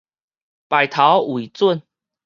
[0.67, 1.83] 排頭為準